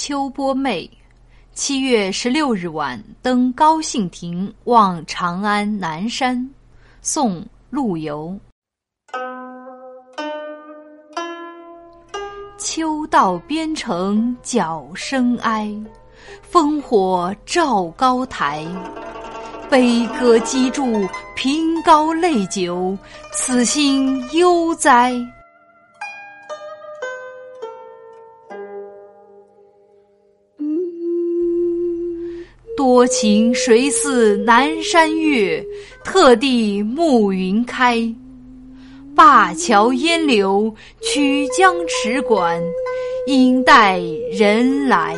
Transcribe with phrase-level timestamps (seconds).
[0.00, 0.88] 秋波妹，
[1.54, 6.48] 七月十六日晚登高兴亭望长安南山。
[7.02, 8.38] 宋·陆游。
[12.56, 15.68] 秋到边城角声哀，
[16.48, 18.64] 烽火照高台。
[19.68, 22.96] 悲歌击筑凭高泪酒，
[23.32, 25.12] 此心悠哉。
[32.78, 35.60] 多情谁似南山月，
[36.04, 37.96] 特地暮云开。
[39.16, 42.62] 灞桥烟柳曲江池馆，
[43.26, 45.16] 应待人来。